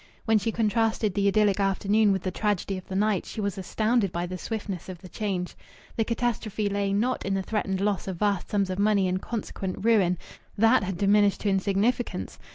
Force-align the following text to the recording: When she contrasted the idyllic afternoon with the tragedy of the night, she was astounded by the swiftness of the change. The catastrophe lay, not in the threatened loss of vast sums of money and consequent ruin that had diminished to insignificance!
When 0.25 0.39
she 0.39 0.51
contrasted 0.51 1.13
the 1.13 1.27
idyllic 1.27 1.59
afternoon 1.59 2.11
with 2.11 2.23
the 2.23 2.31
tragedy 2.31 2.75
of 2.75 2.87
the 2.87 2.95
night, 2.95 3.23
she 3.23 3.39
was 3.39 3.55
astounded 3.59 4.11
by 4.11 4.25
the 4.25 4.35
swiftness 4.35 4.89
of 4.89 4.97
the 4.99 5.07
change. 5.07 5.55
The 5.95 6.03
catastrophe 6.03 6.67
lay, 6.69 6.91
not 6.91 7.23
in 7.23 7.35
the 7.35 7.43
threatened 7.43 7.81
loss 7.81 8.07
of 8.07 8.17
vast 8.17 8.49
sums 8.49 8.71
of 8.71 8.79
money 8.79 9.07
and 9.07 9.21
consequent 9.21 9.85
ruin 9.85 10.17
that 10.57 10.81
had 10.81 10.97
diminished 10.97 11.41
to 11.41 11.49
insignificance! 11.49 12.39